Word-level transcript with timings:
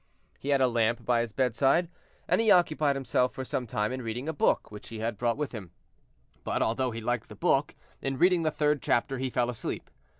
He 0.39 0.49
had 0.49 0.61
a 0.61 0.67
lamp 0.67 1.05
by 1.05 1.21
his 1.21 1.31
bedside, 1.31 1.87
and 2.27 2.41
he 2.41 2.49
occupied 2.49 2.95
himself 2.95 3.33
for 3.35 3.45
some 3.45 3.67
time 3.67 3.91
in 3.91 4.01
reading 4.01 4.27
a 4.27 4.33
book 4.33 4.71
which 4.71 4.89
he 4.89 4.97
had 4.97 5.15
brought 5.15 5.37
with 5.37 5.51
him; 5.51 5.69
but, 6.43 6.63
although 6.63 6.89
he 6.89 7.01
liked 7.01 7.29
the 7.29 7.35
book, 7.35 7.75
in 8.01 8.17
reading 8.17 8.41
the 8.41 8.49
third 8.49 8.81
chapter 8.81 9.19
he 9.19 9.29
fell 9.29 9.47
asleep. 9.51 9.91